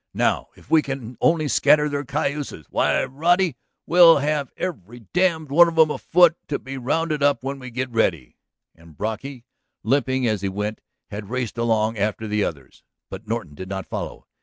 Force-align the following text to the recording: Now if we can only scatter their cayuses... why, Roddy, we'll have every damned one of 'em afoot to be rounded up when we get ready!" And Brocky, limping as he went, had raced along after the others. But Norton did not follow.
Now 0.15 0.47
if 0.55 0.71
we 0.71 0.81
can 0.81 1.15
only 1.21 1.47
scatter 1.47 1.87
their 1.87 2.03
cayuses... 2.03 2.65
why, 2.71 3.03
Roddy, 3.05 3.55
we'll 3.85 4.17
have 4.17 4.49
every 4.57 5.01
damned 5.13 5.51
one 5.51 5.67
of 5.67 5.77
'em 5.77 5.91
afoot 5.91 6.35
to 6.47 6.57
be 6.57 6.75
rounded 6.75 7.21
up 7.21 7.43
when 7.43 7.59
we 7.59 7.69
get 7.69 7.91
ready!" 7.91 8.35
And 8.73 8.97
Brocky, 8.97 9.45
limping 9.83 10.25
as 10.25 10.41
he 10.41 10.49
went, 10.49 10.81
had 11.11 11.29
raced 11.29 11.59
along 11.59 11.99
after 11.99 12.27
the 12.27 12.43
others. 12.43 12.81
But 13.11 13.27
Norton 13.27 13.53
did 13.53 13.69
not 13.69 13.85
follow. 13.85 14.25